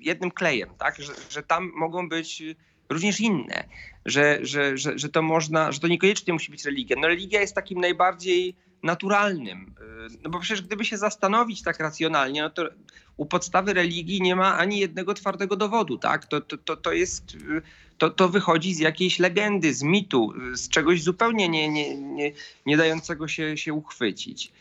jednym 0.00 0.30
klejem, 0.30 0.70
tak? 0.78 0.96
Że, 0.96 1.12
że 1.30 1.42
tam 1.42 1.72
mogą 1.74 2.08
być 2.08 2.42
również 2.88 3.20
inne, 3.20 3.64
że, 4.06 4.38
że, 4.42 4.78
że, 4.78 4.98
że 4.98 5.08
to 5.08 5.22
można, 5.22 5.72
że 5.72 5.80
to 5.80 5.88
niekoniecznie 5.88 6.32
musi 6.32 6.50
być 6.50 6.64
religia. 6.64 6.96
No 7.00 7.08
religia 7.08 7.40
jest 7.40 7.54
takim 7.54 7.80
najbardziej 7.80 8.56
naturalnym. 8.82 9.74
Y, 10.12 10.18
no 10.22 10.30
bo 10.30 10.40
przecież 10.40 10.62
gdyby 10.62 10.84
się 10.84 10.98
zastanowić 10.98 11.62
tak 11.62 11.80
racjonalnie, 11.80 12.42
no 12.42 12.50
to 12.50 12.68
u 13.16 13.26
podstawy 13.26 13.72
religii 13.72 14.22
nie 14.22 14.36
ma 14.36 14.58
ani 14.58 14.78
jednego 14.78 15.14
twardego 15.14 15.56
dowodu, 15.56 15.98
tak? 15.98 16.26
To, 16.26 16.40
to, 16.40 16.58
to, 16.58 16.76
to 16.76 16.92
jest, 16.92 17.34
y, 17.34 17.62
to, 17.98 18.10
to 18.10 18.28
wychodzi 18.28 18.74
z 18.74 18.78
jakiejś 18.78 19.18
legendy, 19.18 19.74
z 19.74 19.82
mitu, 19.82 20.32
z 20.54 20.68
czegoś 20.68 21.02
zupełnie 21.02 21.48
nie, 21.48 21.68
nie, 21.68 21.96
nie, 21.96 22.32
nie 22.66 22.76
dającego 22.76 23.28
się, 23.28 23.56
się 23.56 23.72
uchwycić. 23.74 24.52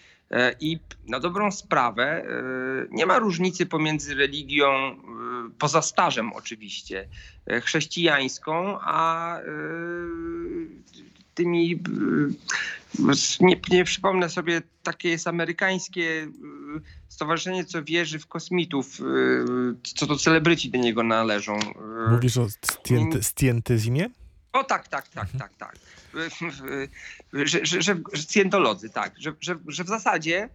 I 0.59 0.79
na 1.07 1.19
dobrą 1.19 1.51
sprawę 1.51 2.25
nie 2.91 3.05
ma 3.05 3.19
różnicy 3.19 3.65
pomiędzy 3.65 4.15
religią, 4.15 4.95
poza 5.59 5.81
starzem 5.81 6.33
oczywiście, 6.33 7.07
chrześcijańską, 7.61 8.79
a 8.81 9.37
tymi 11.39 11.79
nie, 13.39 13.61
nie 13.69 13.83
przypomnę 13.83 14.29
sobie, 14.29 14.61
takie 14.83 15.09
jest 15.09 15.27
amerykańskie 15.27 16.27
stowarzyszenie, 17.07 17.65
co 17.65 17.83
wierzy 17.83 18.19
w 18.19 18.27
kosmitów, 18.27 19.01
co 19.95 20.07
to 20.07 20.15
celebryci 20.15 20.69
do 20.69 20.77
niego 20.77 21.03
należą. 21.03 21.59
Mówisz 22.09 22.37
o 22.37 22.47
stientyzmie? 23.21 24.09
O 24.53 24.63
tak, 24.63 24.87
tak, 24.87 25.07
tak, 25.07 25.23
mhm. 25.33 25.39
tak, 25.39 25.55
tak. 25.55 25.75
Że, 27.33 27.65
że, 27.65 27.81
że, 27.81 27.95
że 28.13 28.89
tak. 28.93 29.13
Że, 29.17 29.33
że, 29.41 29.55
że 29.67 29.83
w 29.83 29.87
zasadzie 29.87 30.49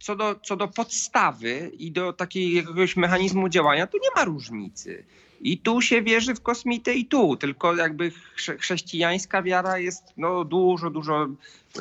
co 0.00 0.16
do, 0.16 0.34
co 0.34 0.56
do 0.56 0.68
podstawy 0.68 1.70
i 1.78 1.92
do 1.92 2.12
takiego 2.12 2.56
jakiegoś 2.56 2.96
mechanizmu 2.96 3.48
działania, 3.48 3.86
to 3.86 3.98
nie 3.98 4.08
ma 4.16 4.24
różnicy. 4.24 5.04
I 5.40 5.58
tu 5.58 5.82
się 5.82 6.02
wierzy 6.02 6.34
w 6.34 6.40
kosmitę 6.40 6.94
i 6.94 7.06
tu, 7.06 7.36
tylko 7.36 7.76
jakby 7.76 8.12
chrześcijańska 8.58 9.42
wiara 9.42 9.78
jest 9.78 10.02
no, 10.16 10.44
dużo, 10.44 10.90
dużo 10.90 11.26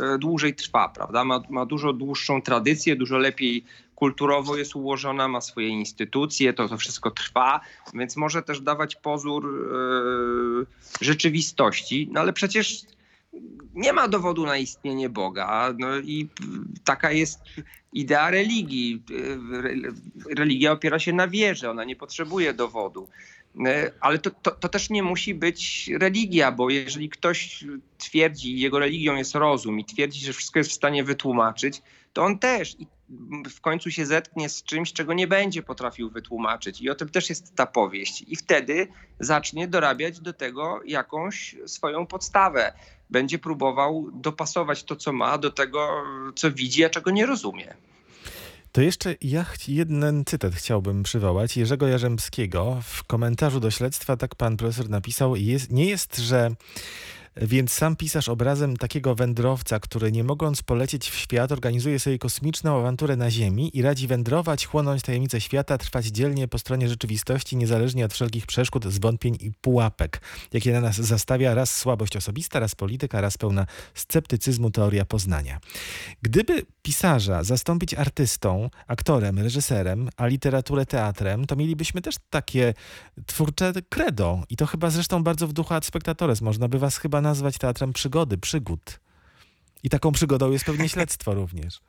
e, 0.01 0.17
dłużej 0.17 0.55
trwa, 0.55 0.89
prawda? 0.89 1.23
Ma, 1.23 1.41
ma 1.49 1.65
dużo 1.65 1.93
dłuższą 1.93 2.41
tradycję, 2.41 2.95
dużo 2.95 3.17
lepiej 3.17 3.63
kulturowo 3.95 4.57
jest 4.57 4.75
ułożona, 4.75 5.27
ma 5.27 5.41
swoje 5.41 5.67
instytucje, 5.67 6.53
to, 6.53 6.67
to 6.67 6.77
wszystko 6.77 7.11
trwa, 7.11 7.59
więc 7.93 8.17
może 8.17 8.43
też 8.43 8.61
dawać 8.61 8.95
pozór 8.95 9.45
e, 9.45 11.05
rzeczywistości, 11.05 12.09
no 12.11 12.19
ale 12.19 12.33
przecież 12.33 12.81
nie 13.73 13.93
ma 13.93 14.07
dowodu 14.07 14.45
na 14.45 14.57
istnienie 14.57 15.09
Boga. 15.09 15.73
No 15.77 15.97
i 15.97 16.29
taka 16.83 17.11
jest 17.11 17.39
idea 17.93 18.31
religii. 18.31 19.03
Religia 20.35 20.71
opiera 20.71 20.99
się 20.99 21.13
na 21.13 21.27
wierze, 21.27 21.71
ona 21.71 21.83
nie 21.83 21.95
potrzebuje 21.95 22.53
dowodu. 22.53 23.07
Ale 23.99 24.19
to, 24.19 24.31
to, 24.31 24.51
to, 24.51 24.69
też 24.69 24.89
nie 24.89 25.03
musi 25.03 25.35
być 25.35 25.89
religia, 25.99 26.51
bo 26.51 26.69
jeżeli 26.69 27.09
ktoś 27.09 27.65
twierdzi, 27.97 28.59
jego 28.59 28.79
religią 28.79 29.15
jest 29.15 29.35
rozum 29.35 29.79
i 29.79 29.85
twierdzi, 29.85 30.25
że 30.25 30.33
wszystko 30.33 30.59
jest 30.59 30.71
w 30.71 30.73
stanie 30.73 31.03
wytłumaczyć, 31.03 31.81
to 32.13 32.23
on 32.23 32.39
też 32.39 32.77
w 33.49 33.61
końcu 33.61 33.91
się 33.91 34.05
zetknie 34.05 34.49
z 34.49 34.63
czymś, 34.63 34.93
czego 34.93 35.13
nie 35.13 35.27
będzie 35.27 35.63
potrafił 35.63 36.09
wytłumaczyć. 36.09 36.81
I 36.81 36.89
o 36.89 36.95
tym 36.95 37.09
też 37.09 37.29
jest 37.29 37.55
ta 37.55 37.65
powieść. 37.65 38.25
I 38.27 38.35
wtedy 38.35 38.87
zacznie 39.19 39.67
dorabiać 39.67 40.19
do 40.19 40.33
tego 40.33 40.81
jakąś 40.85 41.55
swoją 41.65 42.07
podstawę. 42.07 42.73
Będzie 43.09 43.39
próbował 43.39 44.09
dopasować 44.13 44.83
to, 44.83 44.95
co 44.95 45.13
ma, 45.13 45.37
do 45.37 45.51
tego, 45.51 46.03
co 46.35 46.51
widzi, 46.51 46.85
a 46.85 46.89
czego 46.89 47.11
nie 47.11 47.25
rozumie. 47.25 47.73
To 48.71 48.81
jeszcze 48.81 49.15
ja 49.21 49.45
jeden 49.67 50.23
cytat 50.25 50.53
chciałbym 50.53 51.03
przywołać. 51.03 51.57
Jerzego 51.57 51.87
Jarzębskiego 51.87 52.77
w 52.83 53.03
komentarzu 53.03 53.59
do 53.59 53.71
śledztwa 53.71 54.17
tak 54.17 54.35
pan 54.35 54.57
profesor 54.57 54.89
napisał, 54.89 55.35
jest, 55.35 55.71
nie 55.71 55.85
jest, 55.85 56.17
że 56.17 56.51
więc 57.41 57.73
sam 57.73 57.95
pisarz 57.95 58.29
obrazem 58.29 58.77
takiego 58.77 59.15
wędrowca, 59.15 59.79
który 59.79 60.11
nie 60.11 60.23
mogąc 60.23 60.63
polecieć 60.63 61.09
w 61.09 61.15
świat, 61.15 61.51
organizuje 61.51 61.99
sobie 61.99 62.19
kosmiczną 62.19 62.79
awanturę 62.79 63.15
na 63.15 63.31
Ziemi 63.31 63.77
i 63.77 63.81
radzi 63.81 64.07
wędrować, 64.07 64.65
chłonąć 64.65 65.01
tajemnice 65.01 65.41
świata, 65.41 65.77
trwać 65.77 66.05
dzielnie 66.05 66.47
po 66.47 66.59
stronie 66.59 66.89
rzeczywistości, 66.89 67.57
niezależnie 67.57 68.05
od 68.05 68.13
wszelkich 68.13 68.45
przeszkód, 68.45 68.85
zwątpień 68.85 69.37
i 69.41 69.51
pułapek, 69.61 70.21
jakie 70.53 70.73
na 70.73 70.81
nas 70.81 70.95
zastawia 70.95 71.53
raz 71.53 71.75
słabość 71.75 72.17
osobista, 72.17 72.59
raz 72.59 72.75
polityka, 72.75 73.21
raz 73.21 73.37
pełna 73.37 73.65
sceptycyzmu 73.93 74.71
teoria 74.71 75.05
poznania. 75.05 75.59
Gdyby 76.21 76.65
pisarza 76.81 77.43
zastąpić 77.43 77.93
artystą, 77.93 78.69
aktorem, 78.87 79.39
reżyserem, 79.39 80.09
a 80.17 80.27
literaturę 80.27 80.85
teatrem, 80.85 81.45
to 81.45 81.55
mielibyśmy 81.55 82.01
też 82.01 82.15
takie 82.29 82.73
twórcze 83.25 83.73
credo. 83.89 84.43
I 84.49 84.57
to 84.57 84.65
chyba 84.65 84.89
zresztą 84.89 85.23
bardzo 85.23 85.47
w 85.47 85.53
duchu 85.53 85.73
ad 85.73 85.85
spectatores. 85.85 86.41
Można 86.41 86.67
by 86.67 86.79
was 86.79 86.97
chyba 86.97 87.21
nazwać 87.27 87.57
teatrem 87.57 87.93
przygody, 87.93 88.37
przygód. 88.37 88.99
I 89.83 89.89
taką 89.89 90.11
przygodą 90.11 90.51
jest 90.51 90.65
pewnie 90.65 90.89
śledztwo 90.93 91.33
również. 91.33 91.79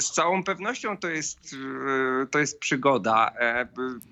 Z 0.00 0.10
całą 0.10 0.44
pewnością 0.44 0.96
to 0.96 1.08
jest, 1.08 1.56
to 2.30 2.38
jest 2.38 2.58
przygoda. 2.58 3.32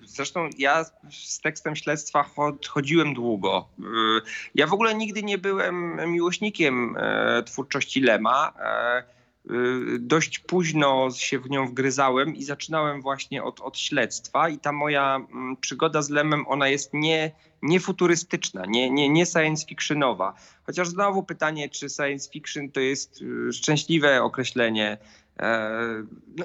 Zresztą 0.04 0.50
ja 0.58 0.84
z 1.10 1.40
tekstem 1.40 1.76
śledztwa 1.76 2.24
chodziłem 2.68 3.14
długo. 3.14 3.68
Ja 4.54 4.66
w 4.66 4.72
ogóle 4.72 4.94
nigdy 4.94 5.22
nie 5.22 5.38
byłem 5.38 6.00
miłośnikiem 6.10 6.96
e, 6.98 7.42
twórczości 7.42 8.00
Lema. 8.00 8.52
E, 9.48 9.52
dość 9.98 10.38
późno 10.38 11.10
się 11.10 11.38
w 11.38 11.50
nią 11.50 11.66
wgryzałem 11.66 12.36
i 12.36 12.44
zaczynałem 12.44 13.02
właśnie 13.02 13.44
od, 13.44 13.60
od 13.60 13.78
śledztwa 13.78 14.48
i 14.48 14.58
ta 14.58 14.72
moja 14.72 15.16
mm, 15.16 15.56
przygoda 15.56 16.02
z 16.02 16.10
Lemem, 16.10 16.44
ona 16.48 16.68
jest 16.68 16.90
nie, 16.94 17.32
nie 17.62 17.80
futurystyczna, 17.80 18.62
nie, 18.66 18.90
nie, 18.90 19.08
nie 19.08 19.26
science 19.26 19.66
fictionowa. 19.66 20.34
Chociaż 20.64 20.88
znowu 20.88 21.22
pytanie, 21.22 21.68
czy 21.68 21.88
science 21.88 22.30
fiction 22.30 22.70
to 22.70 22.80
jest 22.80 23.22
y, 23.22 23.52
szczęśliwe 23.52 24.22
określenie. 24.22 24.98
E, 25.38 25.70
no, 26.36 26.44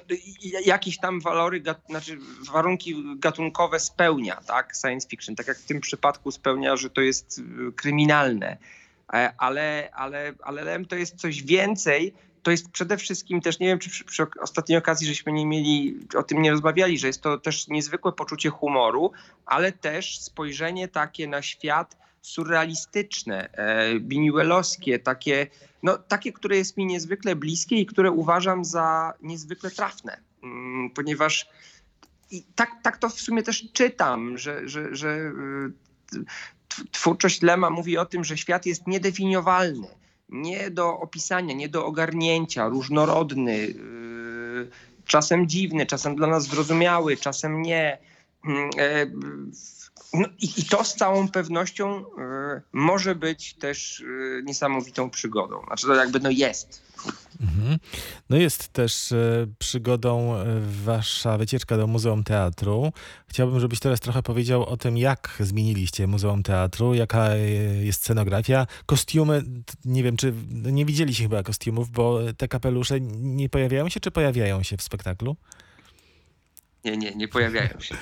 jakieś 0.65 0.97
tam 0.97 1.21
walory, 1.21 1.63
znaczy 1.89 2.17
warunki 2.51 3.03
gatunkowe 3.17 3.79
spełnia, 3.79 4.35
tak, 4.35 4.73
science 4.81 5.07
fiction, 5.09 5.35
tak 5.35 5.47
jak 5.47 5.57
w 5.57 5.65
tym 5.65 5.81
przypadku 5.81 6.31
spełnia, 6.31 6.77
że 6.77 6.89
to 6.89 7.01
jest 7.01 7.39
y, 7.39 7.71
kryminalne. 7.75 8.57
E, 9.13 9.33
ale, 9.37 9.89
ale, 9.93 10.33
ale 10.43 10.63
Lem 10.63 10.85
to 10.85 10.95
jest 10.95 11.15
coś 11.15 11.43
więcej. 11.43 12.13
To 12.43 12.51
jest 12.51 12.71
przede 12.71 12.97
wszystkim 12.97 13.41
też, 13.41 13.59
nie 13.59 13.67
wiem, 13.67 13.79
czy 13.79 13.89
przy, 13.89 14.03
przy, 14.03 14.25
ostatniej 14.41 14.77
okazji 14.77 15.07
żeśmy 15.07 15.31
nie 15.31 15.45
mieli, 15.45 15.99
o 16.15 16.23
tym 16.23 16.41
nie 16.41 16.51
rozmawiali, 16.51 16.97
że 16.97 17.07
jest 17.07 17.21
to 17.21 17.37
też 17.37 17.67
niezwykłe 17.67 18.11
poczucie 18.11 18.49
humoru, 18.49 19.11
ale 19.45 19.71
też 19.71 20.19
spojrzenie 20.19 20.87
takie 20.87 21.27
na 21.27 21.41
świat 21.41 21.97
surrealistyczne, 22.21 23.49
e, 23.53 23.99
biniuelowskie, 23.99 24.99
takie, 24.99 25.47
no, 25.83 25.97
takie, 25.97 26.33
które 26.33 26.57
jest 26.57 26.77
mi 26.77 26.85
niezwykle 26.85 27.35
bliskie 27.35 27.75
i 27.75 27.85
które 27.85 28.11
uważam 28.11 28.65
za 28.65 29.13
niezwykle 29.21 29.71
trafne, 29.71 30.17
mm, 30.43 30.89
ponieważ 30.89 31.47
i 32.31 32.43
tak, 32.55 32.71
tak 32.83 32.97
to 32.97 33.09
w 33.09 33.21
sumie 33.21 33.43
też 33.43 33.71
czytam, 33.73 34.37
że, 34.37 34.69
że, 34.69 34.95
że 34.95 35.07
y, 35.09 36.25
twórczość 36.91 37.41
Lema 37.41 37.69
mówi 37.69 37.97
o 37.97 38.05
tym, 38.05 38.23
że 38.23 38.37
świat 38.37 38.65
jest 38.65 38.87
niedefiniowalny 38.87 39.87
nie 40.33 40.71
do 40.71 40.99
opisania, 40.99 41.53
nie 41.53 41.69
do 41.69 41.85
ogarnięcia, 41.85 42.67
różnorodny, 42.67 43.57
yy, 43.57 44.69
czasem 45.05 45.47
dziwny, 45.47 45.85
czasem 45.85 46.15
dla 46.15 46.27
nas 46.27 46.43
zrozumiały, 46.43 47.17
czasem 47.17 47.61
nie. 47.61 47.97
Mm, 48.45 48.69
e, 48.77 49.05
no 50.13 50.27
i, 50.39 50.65
to 50.65 50.83
z 50.83 50.95
całą 50.95 51.27
pewnością 51.27 51.99
y, 51.99 52.03
może 52.73 53.15
być 53.15 53.53
też 53.53 53.99
y, 53.99 54.43
niesamowitą 54.45 55.09
przygodą. 55.09 55.61
Znaczy 55.67 55.87
to 55.87 55.95
jakby 55.95 56.19
no 56.19 56.29
jest. 56.29 56.81
Mhm. 57.41 57.79
No 58.29 58.37
jest 58.37 58.67
też 58.67 59.11
y, 59.11 59.47
przygodą 59.59 60.35
wasza 60.83 61.37
wycieczka 61.37 61.77
do 61.77 61.87
Muzeum 61.87 62.23
Teatru. 62.23 62.91
Chciałbym, 63.27 63.59
żebyś 63.59 63.79
teraz 63.79 63.99
trochę 63.99 64.23
powiedział 64.23 64.65
o 64.65 64.77
tym, 64.77 64.97
jak 64.97 65.35
zmieniliście 65.39 66.07
Muzeum 66.07 66.43
Teatru, 66.43 66.93
jaka 66.93 67.35
jest 67.81 68.01
scenografia, 68.01 68.67
kostiumy. 68.85 69.43
Nie 69.85 70.03
wiem, 70.03 70.17
czy 70.17 70.33
nie 70.49 70.85
widzieliście 70.85 71.23
chyba 71.23 71.43
kostiumów, 71.43 71.89
bo 71.89 72.19
te 72.37 72.47
kapelusze 72.47 73.01
nie 73.01 73.49
pojawiają 73.49 73.89
się, 73.89 73.99
czy 73.99 74.11
pojawiają 74.11 74.63
się 74.63 74.77
w 74.77 74.81
spektaklu? 74.81 75.35
Nie, 76.85 76.97
nie, 76.97 77.15
nie 77.15 77.27
pojawiają 77.27 77.79
się. 77.79 77.95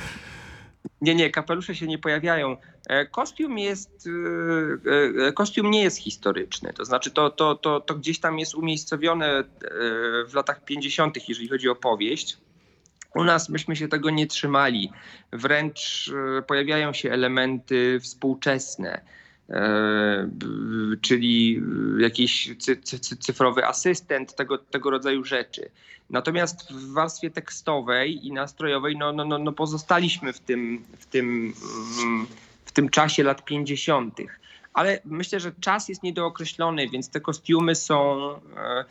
Nie, 1.02 1.16
nie, 1.16 1.30
kapelusze 1.30 1.76
się 1.76 1.88
nie 1.88 1.98
pojawiają. 1.98 2.58
E, 2.88 3.06
kostium 3.06 3.58
jest, 3.58 4.08
e, 4.08 5.28
e, 5.28 5.32
kostium 5.32 5.72
nie 5.72 5.84
jest 5.84 5.98
historyczny, 5.98 6.74
to 6.74 6.86
znaczy 6.86 7.12
to, 7.12 7.30
to, 7.30 7.56
to, 7.56 7.80
to 7.80 7.96
gdzieś 7.96 8.20
tam 8.20 8.40
jest 8.40 8.56
umiejscowione 8.56 9.44
w 10.28 10.34
latach 10.34 10.66
50., 10.66 11.30
jeżeli 11.30 11.50
chodzi 11.50 11.70
o 11.70 11.76
powieść. 11.76 12.38
U 13.16 13.24
nas 13.24 13.50
myśmy 13.50 13.76
się 13.76 13.88
tego 13.88 14.10
nie 14.10 14.28
trzymali. 14.28 14.92
Wręcz 15.34 16.12
pojawiają 16.48 16.94
się 16.94 17.12
elementy 17.12 18.00
współczesne, 18.00 19.02
czyli 21.02 21.62
jakiś 22.00 22.50
cyfrowy 23.20 23.66
asystent, 23.66 24.36
tego, 24.36 24.58
tego 24.58 24.90
rodzaju 24.90 25.24
rzeczy. 25.24 25.70
Natomiast 26.10 26.74
w 26.74 26.94
warstwie 26.94 27.30
tekstowej 27.30 28.28
i 28.28 28.34
nastrojowej 28.34 28.98
no, 28.98 29.14
no, 29.14 29.26
no, 29.26 29.38
no 29.38 29.52
pozostaliśmy 29.52 30.34
w 30.34 30.40
tym, 30.40 30.86
w, 31.00 31.06
tym, 31.06 31.54
w 32.66 32.72
tym 32.72 32.90
czasie 32.90 33.24
lat 33.24 33.46
50. 33.46 34.18
Ale 34.74 35.00
myślę, 35.06 35.40
że 35.40 35.52
czas 35.60 35.90
jest 35.90 36.04
niedookreślony, 36.04 36.90
więc 36.90 37.10
te 37.10 37.22
kostiumy 37.22 37.76
są. 37.76 38.30
E, 38.58 38.60
e, 38.70 38.86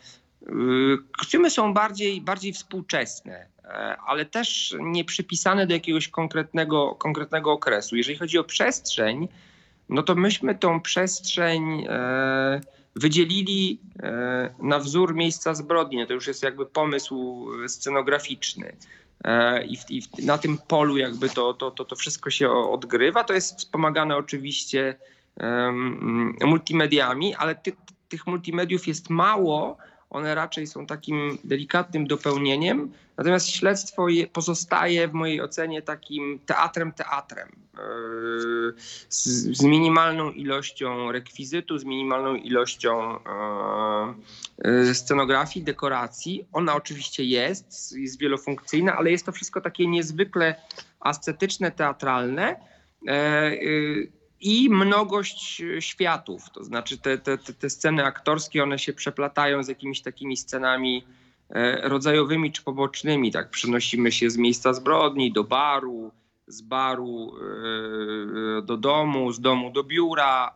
kostiumy 1.17 1.49
są 1.49 1.73
bardziej, 1.73 2.21
bardziej 2.21 2.53
współczesne, 2.53 3.45
e, 3.63 3.97
ale 4.07 4.25
też 4.25 4.75
nie 4.79 5.05
przypisane 5.05 5.67
do 5.67 5.73
jakiegoś 5.73 6.07
konkretnego, 6.07 6.95
konkretnego 6.95 7.51
okresu. 7.51 7.95
Jeżeli 7.95 8.17
chodzi 8.17 8.37
o 8.37 8.43
przestrzeń, 8.43 9.27
no 9.91 10.03
to 10.03 10.15
myśmy 10.15 10.55
tą 10.55 10.81
przestrzeń 10.81 11.87
wydzielili 12.95 13.79
e, 14.03 14.53
na 14.59 14.79
wzór 14.79 15.15
miejsca 15.15 15.53
zbrodni. 15.53 15.97
No 15.97 16.05
to 16.05 16.13
już 16.13 16.27
jest 16.27 16.43
jakby 16.43 16.65
pomysł 16.65 17.47
scenograficzny. 17.67 18.75
E, 19.23 19.63
I, 19.65 19.77
w, 19.77 19.91
i 19.91 20.01
w, 20.01 20.07
na 20.25 20.37
tym 20.37 20.57
polu 20.57 20.97
jakby 20.97 21.29
to, 21.29 21.53
to, 21.53 21.71
to, 21.71 21.85
to 21.85 21.95
wszystko 21.95 22.29
się 22.29 22.51
odgrywa. 22.51 23.23
To 23.23 23.33
jest 23.33 23.57
wspomagane 23.57 24.17
oczywiście 24.17 24.95
multimediami, 26.45 27.35
ale 27.35 27.55
ty, 27.55 27.73
tych 28.09 28.27
multimediów 28.27 28.87
jest 28.87 29.09
mało, 29.09 29.77
one 30.11 30.35
raczej 30.35 30.67
są 30.67 30.85
takim 30.85 31.37
delikatnym 31.43 32.07
dopełnieniem, 32.07 32.91
natomiast 33.17 33.49
śledztwo 33.49 34.07
pozostaje 34.33 35.07
w 35.07 35.13
mojej 35.13 35.41
ocenie 35.41 35.81
takim 35.81 36.39
teatrem 36.45 36.91
teatrem. 36.91 37.49
Yy, 37.77 38.73
z, 39.09 39.63
minimalną 39.63 40.31
ilością 40.31 41.11
rekwizytu, 41.11 41.77
z 41.77 41.83
minimalną 41.83 42.35
ilością 42.35 43.19
yy, 44.63 44.71
yy, 44.71 44.95
scenografii, 44.95 45.65
dekoracji. 45.65 46.45
Ona 46.53 46.75
oczywiście 46.75 47.23
jest, 47.23 47.97
jest 47.97 48.19
wielofunkcyjna, 48.19 48.97
ale 48.97 49.11
jest 49.11 49.25
to 49.25 49.31
wszystko 49.31 49.61
takie 49.61 49.87
niezwykle 49.87 50.55
ascetyczne, 50.99 51.71
teatralne 51.71 52.55
i 54.41 54.69
mnogość 54.69 55.61
e, 55.61 55.81
światów. 55.81 56.49
To 56.49 56.63
znaczy 56.63 56.97
te, 56.97 57.17
te, 57.17 57.37
te 57.37 57.69
sceny 57.69 58.05
aktorskie, 58.05 58.63
one 58.63 58.79
się 58.79 58.93
przeplatają 58.93 59.63
z 59.63 59.67
jakimiś 59.67 60.01
takimi 60.01 60.37
scenami 60.37 61.05
e, 61.49 61.89
rodzajowymi 61.89 62.51
czy 62.51 62.63
pobocznymi. 62.63 63.31
Tak 63.31 63.49
przenosimy 63.49 64.11
się 64.11 64.29
z 64.29 64.37
miejsca 64.37 64.73
zbrodni 64.73 65.31
do 65.31 65.43
baru, 65.43 66.11
z 66.47 66.61
baru 66.61 67.33
e, 68.59 68.61
do 68.61 68.77
domu, 68.77 69.31
z 69.31 69.39
domu 69.39 69.71
do 69.71 69.83
biura. 69.83 70.51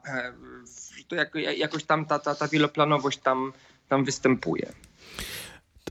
To 1.08 1.16
jakoś 1.58 1.84
tam 1.84 2.06
ta, 2.06 2.20
ta, 2.20 2.36
ta 2.36 2.48
wieloplanowość 2.48 3.18
tam, 3.18 3.54
tam 3.90 4.04
występuje 4.04 4.74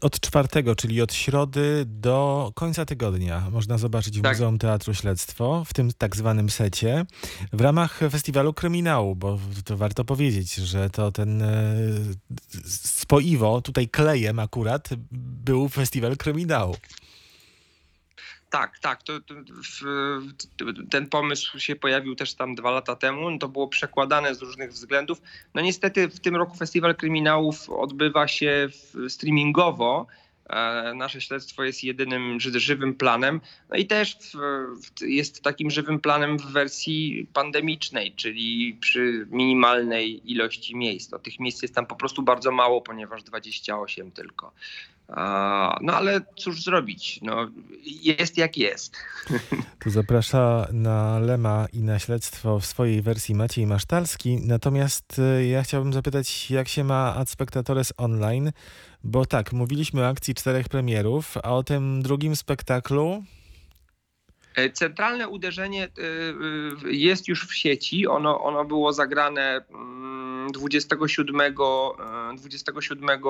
od 0.00 0.20
czwartego, 0.20 0.76
czyli 0.76 1.02
od 1.02 1.14
środy 1.14 1.84
do 1.86 2.52
końca 2.54 2.84
tygodnia 2.84 3.50
można 3.50 3.78
zobaczyć 3.78 4.18
w 4.18 4.22
tak. 4.22 4.32
Muzeum 4.32 4.58
Teatru 4.58 4.94
Śledztwo, 4.94 5.64
w 5.66 5.74
tym 5.74 5.90
tak 5.98 6.16
zwanym 6.16 6.50
secie, 6.50 7.06
w 7.52 7.60
ramach 7.60 8.00
festiwalu 8.10 8.54
kryminału, 8.54 9.16
bo 9.16 9.38
to 9.64 9.76
warto 9.76 10.04
powiedzieć, 10.04 10.54
że 10.54 10.90
to 10.90 11.12
ten 11.12 11.42
e, 11.42 11.76
spoiwo, 12.64 13.60
tutaj 13.60 13.88
klejem 13.88 14.38
akurat, 14.38 14.88
był 15.10 15.68
festiwal 15.68 16.16
kryminału. 16.16 16.76
Tak, 18.54 18.78
tak. 18.78 19.02
To, 19.02 19.20
to, 19.20 20.64
ten 20.90 21.06
pomysł 21.06 21.58
się 21.58 21.76
pojawił 21.76 22.14
też 22.14 22.34
tam 22.34 22.54
dwa 22.54 22.70
lata 22.70 22.96
temu. 22.96 23.38
To 23.38 23.48
było 23.48 23.68
przekładane 23.68 24.34
z 24.34 24.42
różnych 24.42 24.72
względów. 24.72 25.22
No 25.54 25.60
niestety 25.60 26.08
w 26.08 26.20
tym 26.20 26.36
roku 26.36 26.56
Festiwal 26.56 26.94
Kryminałów 26.94 27.70
odbywa 27.70 28.28
się 28.28 28.68
streamingowo. 29.08 30.06
E, 30.50 30.94
nasze 30.94 31.20
śledztwo 31.20 31.64
jest 31.64 31.84
jedynym 31.84 32.40
żywym 32.40 32.94
planem. 32.94 33.40
No 33.70 33.76
i 33.76 33.86
też 33.86 34.16
jest 35.00 35.42
takim 35.42 35.70
żywym 35.70 36.00
planem 36.00 36.38
w 36.38 36.46
wersji 36.46 37.26
pandemicznej, 37.32 38.12
czyli 38.12 38.78
przy 38.80 39.26
minimalnej 39.30 40.32
ilości 40.32 40.76
miejsc. 40.76 41.10
No, 41.10 41.18
tych 41.18 41.40
miejsc 41.40 41.62
jest 41.62 41.74
tam 41.74 41.86
po 41.86 41.96
prostu 41.96 42.22
bardzo 42.22 42.52
mało, 42.52 42.80
ponieważ 42.80 43.22
28 43.22 44.10
tylko. 44.10 44.52
No 45.80 45.94
ale 45.94 46.20
cóż 46.36 46.62
zrobić? 46.62 47.20
No, 47.22 47.50
jest 48.02 48.38
jak 48.38 48.56
jest. 48.56 48.96
Tu 49.84 49.90
zaprasza 49.90 50.68
na 50.72 51.18
Lema 51.18 51.66
i 51.72 51.78
na 51.82 51.98
śledztwo 51.98 52.60
w 52.60 52.66
swojej 52.66 53.02
wersji 53.02 53.34
Maciej 53.34 53.66
Masztalski. 53.66 54.36
Natomiast 54.36 55.18
y, 55.18 55.46
ja 55.46 55.62
chciałbym 55.62 55.92
zapytać, 55.92 56.50
jak 56.50 56.68
się 56.68 56.84
ma 56.84 57.14
Ad 57.14 57.30
Spectatores 57.30 57.92
Online? 57.96 58.52
Bo 59.04 59.26
tak, 59.26 59.52
mówiliśmy 59.52 60.02
o 60.02 60.08
akcji 60.08 60.34
czterech 60.34 60.68
premierów, 60.68 61.36
a 61.42 61.54
o 61.54 61.62
tym 61.62 62.02
drugim 62.02 62.36
spektaklu 62.36 63.24
centralne 64.72 65.28
uderzenie 65.28 65.84
e, 65.84 65.88
e, 65.88 66.92
jest 66.92 67.28
już 67.28 67.46
w 67.46 67.54
sieci. 67.54 68.06
Ono, 68.06 68.40
ono 68.44 68.64
było 68.64 68.92
zagrane 68.92 69.64
27, 70.52 71.40
mm, 71.40 72.36
27 72.36 73.20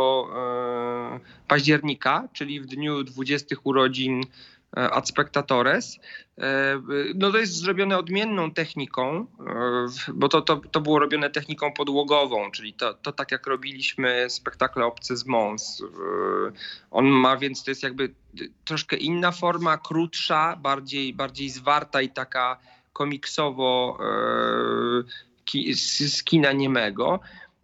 października, 1.49 2.29
czyli 2.33 2.61
w 2.61 2.67
dniu 2.67 3.03
20 3.05 3.57
urodzin 3.65 4.21
E, 4.21 4.54
ad 4.75 5.09
spectatores. 5.09 5.99
E, 6.39 6.81
no 7.15 7.33
to 7.33 7.39
jest 7.39 7.57
zrobione 7.57 7.99
odmienną 7.99 8.51
techniką, 8.51 9.27
e, 9.41 10.13
bo 10.15 10.29
to, 10.29 10.43
to, 10.43 10.57
to 10.57 10.81
było 10.81 10.99
robione 10.99 11.31
techniką 11.31 11.73
podłogową, 11.73 12.51
czyli 12.51 12.73
to, 12.73 12.95
to 12.95 13.13
tak 13.13 13.33
jak 13.33 13.47
robiliśmy 13.47 14.31
spektakle 14.31 14.85
Obcy 14.85 15.17
z 15.17 15.27
Mons. 15.27 15.83
On 16.91 17.07
ma 17.07 17.37
więc 17.37 17.65
to 17.65 17.71
jest 17.71 17.83
jakby 17.83 18.15
troszkę 18.65 18.97
inna 18.97 19.33
forma, 19.33 19.79
krótsza, 19.79 20.57
bardziej, 20.57 21.15
bardziej 21.15 21.49
zwarta 21.49 22.03
i 22.03 22.09
taka 22.09 22.57
komiksowo 22.93 23.99
z 25.75 26.23
kina 26.25 26.53
niemego. 26.53 27.21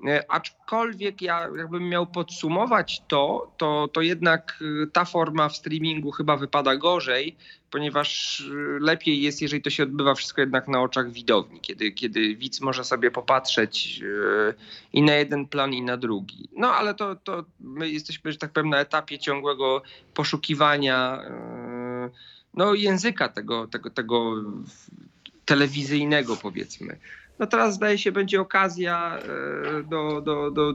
E, 0.06 0.30
aczkolwiek 0.30 1.22
ja 1.22 1.48
jakbym 1.56 1.88
miał 1.88 2.06
podsumować 2.06 3.02
to, 3.08 3.52
to, 3.56 3.88
to 3.92 4.00
jednak 4.00 4.58
e, 4.82 4.86
ta 4.86 5.04
forma 5.04 5.48
w 5.48 5.56
streamingu 5.56 6.10
chyba 6.10 6.36
wypada 6.36 6.76
gorzej, 6.76 7.36
ponieważ 7.70 8.40
e, 8.40 8.54
lepiej 8.80 9.22
jest, 9.22 9.42
jeżeli 9.42 9.62
to 9.62 9.70
się 9.70 9.82
odbywa 9.82 10.14
wszystko 10.14 10.40
jednak 10.40 10.68
na 10.68 10.82
oczach 10.82 11.10
widowni, 11.10 11.60
kiedy, 11.60 11.92
kiedy 11.92 12.36
widz 12.36 12.60
może 12.60 12.84
sobie 12.84 13.10
popatrzeć 13.10 14.00
i 14.92 15.02
na 15.02 15.14
jeden 15.14 15.46
plan, 15.46 15.72
i 15.72 15.82
na 15.82 15.96
drugi. 15.96 16.48
No 16.52 16.74
ale 16.74 16.94
to, 16.94 17.16
to 17.16 17.44
my 17.60 17.90
jesteśmy, 17.90 18.32
że 18.32 18.38
tak 18.38 18.52
powiem, 18.52 18.70
na 18.70 18.78
etapie 18.78 19.18
ciągłego 19.18 19.82
poszukiwania 20.14 21.22
no, 22.54 22.74
języka 22.74 23.28
tego, 23.28 23.66
tego, 23.66 23.90
tego 23.90 24.34
telewizyjnego, 25.44 26.36
powiedzmy. 26.36 26.98
No 27.40 27.46
teraz 27.46 27.74
zdaje 27.74 27.98
się 27.98 28.12
będzie 28.12 28.40
okazja 28.40 29.18
e, 29.18 29.82
do, 29.82 30.20
do, 30.20 30.50
do, 30.50 30.72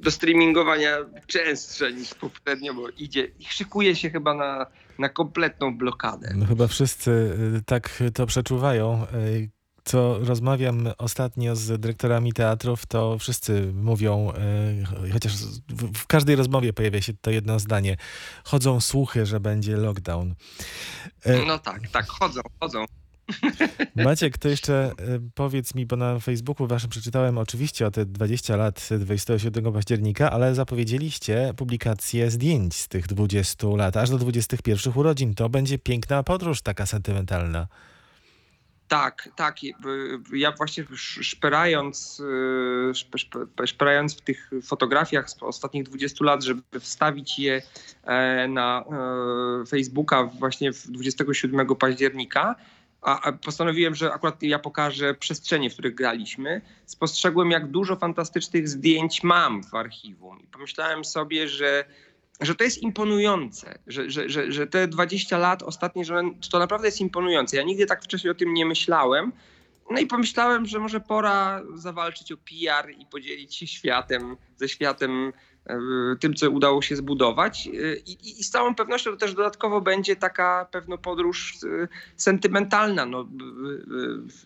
do 0.00 0.10
streamingowania 0.10 0.96
częstsza 1.26 1.90
niż 1.90 2.14
poprzednio, 2.14 2.74
bo 2.74 2.88
idzie 2.88 3.24
i 3.38 3.44
szykuje 3.44 3.96
się 3.96 4.10
chyba 4.10 4.34
na, 4.34 4.66
na 4.98 5.08
kompletną 5.08 5.78
blokadę. 5.78 6.32
No 6.36 6.46
chyba 6.46 6.66
wszyscy 6.66 7.36
e, 7.58 7.62
tak 7.66 8.02
to 8.14 8.26
przeczuwają. 8.26 8.92
E, 8.94 9.06
co 9.84 10.18
rozmawiam 10.18 10.88
ostatnio 10.98 11.56
z 11.56 11.80
dyrektorami 11.80 12.32
teatrów, 12.32 12.86
to 12.86 13.18
wszyscy 13.18 13.72
mówią, 13.74 14.32
chociaż 15.12 15.32
w 15.94 16.06
każdej 16.06 16.36
rozmowie 16.36 16.72
pojawia 16.72 17.00
się 17.00 17.12
to 17.20 17.30
jedno 17.30 17.58
zdanie. 17.58 17.96
Chodzą 18.44 18.80
słuchy, 18.80 19.26
że 19.26 19.40
będzie 19.40 19.76
lockdown. 19.76 20.34
No 21.46 21.58
tak, 21.58 21.88
tak, 21.88 22.06
chodzą, 22.06 22.40
chodzą. 22.60 22.84
Maciek, 23.96 24.38
to 24.38 24.48
jeszcze 24.48 24.74
e, 24.74 24.92
powiedz 25.34 25.74
mi, 25.74 25.86
bo 25.86 25.96
na 25.96 26.20
Facebooku 26.20 26.66
waszym 26.66 26.90
przeczytałem 26.90 27.38
oczywiście 27.38 27.86
o 27.86 27.90
te 27.90 28.06
20 28.06 28.56
lat 28.56 28.88
27 28.98 29.72
października, 29.72 30.30
ale 30.30 30.54
zapowiedzieliście 30.54 31.52
publikację 31.56 32.30
zdjęć 32.30 32.74
z 32.74 32.88
tych 32.88 33.06
20 33.06 33.66
lat, 33.66 33.96
aż 33.96 34.10
do 34.10 34.18
21 34.18 34.92
urodzin. 34.96 35.34
To 35.34 35.48
będzie 35.48 35.78
piękna 35.78 36.22
podróż, 36.22 36.62
taka 36.62 36.86
sentymentalna. 36.86 37.66
Tak, 38.88 39.28
tak. 39.36 39.56
Ja 40.32 40.52
właśnie 40.52 40.84
szperając, 40.96 42.22
e, 43.60 43.66
szperając 43.66 44.16
w 44.16 44.20
tych 44.20 44.50
fotografiach 44.62 45.30
z 45.30 45.42
ostatnich 45.42 45.84
20 45.84 46.24
lat, 46.24 46.44
żeby 46.44 46.80
wstawić 46.80 47.38
je 47.38 47.62
e, 48.04 48.48
na 48.48 48.84
Facebooka 49.68 50.24
właśnie 50.24 50.70
27 50.88 51.66
października, 51.76 52.54
a, 53.06 53.32
postanowiłem, 53.32 53.94
że 53.94 54.12
akurat 54.12 54.42
ja 54.42 54.58
pokażę 54.58 55.14
przestrzenie, 55.14 55.70
w 55.70 55.72
których 55.72 55.94
graliśmy, 55.94 56.60
spostrzegłem, 56.86 57.50
jak 57.50 57.70
dużo 57.70 57.96
fantastycznych 57.96 58.68
zdjęć 58.68 59.22
mam 59.22 59.64
w 59.64 59.74
archiwum. 59.74 60.40
I 60.42 60.46
pomyślałem 60.46 61.04
sobie, 61.04 61.48
że, 61.48 61.84
że 62.40 62.54
to 62.54 62.64
jest 62.64 62.82
imponujące, 62.82 63.78
że, 63.86 64.10
że, 64.10 64.28
że, 64.28 64.52
że 64.52 64.66
te 64.66 64.88
20 64.88 65.38
lat 65.38 65.62
ostatnie, 65.62 66.04
że 66.04 66.22
to 66.50 66.58
naprawdę 66.58 66.88
jest 66.88 67.00
imponujące. 67.00 67.56
Ja 67.56 67.62
nigdy 67.62 67.86
tak 67.86 68.04
wcześniej 68.04 68.30
o 68.30 68.34
tym 68.34 68.54
nie 68.54 68.66
myślałem. 68.66 69.32
No 69.90 70.00
i 70.00 70.06
pomyślałem, 70.06 70.66
że 70.66 70.78
może 70.78 71.00
pora 71.00 71.62
zawalczyć 71.74 72.32
o 72.32 72.36
PR 72.36 72.90
i 72.98 73.06
podzielić 73.06 73.54
się 73.54 73.66
światem, 73.66 74.36
ze 74.56 74.68
światem 74.68 75.32
tym, 76.20 76.34
co 76.34 76.50
udało 76.50 76.82
się 76.82 76.96
zbudować. 76.96 77.66
E, 77.66 77.96
I, 77.96 78.40
I, 78.40 78.44
z 78.44 78.50
całą 78.50 78.74
pewnością 78.74 79.10
to 79.10 79.16
też 79.16 79.34
dodatkowo 79.34 79.80
będzie 79.80 80.16
taka 80.16 80.66
pewno 80.70 80.98
podróż 80.98 81.54
e, 81.82 81.88
sentymentalna. 82.16 83.06
No, 83.06 83.26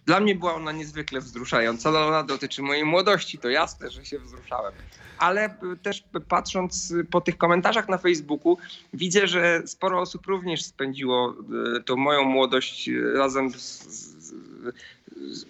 dla 0.07 0.21
mnie 0.21 0.35
była 0.35 0.55
ona 0.55 0.73
niezwykle 0.73 1.21
wzruszająca. 1.21 1.91
No, 1.91 2.07
ona 2.07 2.23
dotyczy 2.23 2.63
mojej 2.63 2.85
młodości, 2.85 3.39
to 3.39 3.49
jasne, 3.49 3.91
że 3.91 4.05
się 4.05 4.19
wzruszałem. 4.19 4.73
Ale 5.19 5.55
też 5.83 6.05
patrząc 6.29 6.95
po 7.11 7.21
tych 7.21 7.37
komentarzach 7.39 7.89
na 7.89 7.99
Facebooku, 7.99 8.59
widzę, 8.95 9.27
że 9.27 9.63
sporo 9.67 10.01
osób 10.01 10.27
również 10.27 10.65
spędziło 10.65 11.35
tą 11.85 11.97
moją 11.97 12.25
młodość 12.25 12.91
razem 13.15 13.51
z, 13.51 14.20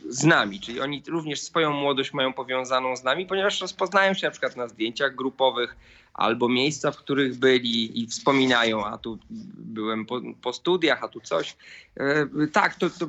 z- 0.09 0.25
nami, 0.25 0.61
czyli 0.61 0.81
oni 0.81 1.03
również 1.09 1.41
swoją 1.41 1.73
młodość 1.73 2.13
mają 2.13 2.33
powiązaną 2.33 2.97
z 2.97 3.05
nami, 3.05 3.27
ponieważ 3.27 3.61
rozpoznają 3.61 4.15
się 4.15 4.27
na 4.27 4.31
przykład 4.31 4.57
na 4.57 4.69
zdjęciach 4.69 5.15
grupowych 5.15 5.77
albo 6.15 6.49
miejsca, 6.49 6.91
w 6.91 6.97
których 6.97 7.39
byli 7.39 8.01
i 8.03 8.07
wspominają, 8.07 8.87
a 8.87 8.99
tu 8.99 9.19
byłem 9.59 10.07
po, 10.07 10.21
po 10.43 10.53
studiach, 10.53 11.05
a 11.05 11.09
tu 11.09 11.21
coś. 11.21 11.57
E, 11.97 12.27
Tak, 12.53 12.75
to, 12.75 12.91
to 12.91 13.09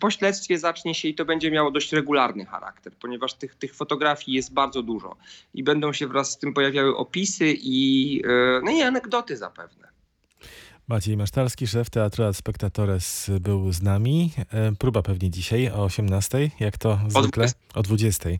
po 0.00 0.10
śledztwie 0.10 0.58
zacznie 0.58 0.94
się 0.94 1.08
i 1.08 1.14
to 1.14 1.24
będzie 1.24 1.50
miało 1.50 1.70
dość 1.70 1.92
regularny 1.92 2.44
charakter, 2.44 2.92
ponieważ 3.00 3.34
tych, 3.34 3.54
tych 3.54 3.74
fotografii 3.74 4.36
jest 4.36 4.52
bardzo 4.52 4.82
dużo 4.82 5.16
i 5.54 5.62
będą 5.62 5.92
się 5.92 6.06
wraz 6.06 6.30
z 6.30 6.38
tym 6.38 6.54
pojawiały 6.54 6.96
opisy 6.96 7.54
i, 7.60 8.22
e, 8.24 8.60
no 8.64 8.70
i 8.70 8.82
anegdoty 8.82 9.36
zapewne. 9.36 9.95
Maciej 10.88 11.16
Masztalski, 11.16 11.66
szef 11.66 11.90
Teatru 11.90 12.34
Spectatores 12.34 13.30
był 13.40 13.72
z 13.72 13.82
nami. 13.82 14.32
E, 14.52 14.72
Próba 14.72 15.02
pewnie 15.02 15.30
dzisiaj 15.30 15.70
o 15.70 15.84
18, 15.84 16.50
jak 16.60 16.78
to 16.78 17.00
zwykle? 17.08 17.46
O 17.74 17.82
20. 17.82 18.28
E, 18.30 18.38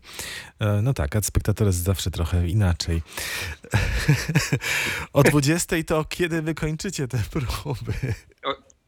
No 0.81 0.93
tak, 0.93 1.15
Ad 1.15 1.25
Spectatores 1.25 1.75
zawsze 1.75 2.11
trochę 2.11 2.47
inaczej. 2.47 3.01
o 5.13 5.23
20 5.23 5.75
to 5.87 6.05
kiedy 6.05 6.41
wy 6.41 6.53
kończycie 6.55 7.07
te 7.07 7.17
próby? 7.31 7.93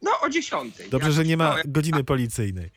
No 0.02 0.12
o 0.22 0.30
10. 0.30 0.76
Dobrze, 0.92 1.12
że 1.12 1.26
nie 1.26 1.38
ma 1.38 1.56
godziny 1.66 2.04
policyjnej. 2.04 2.72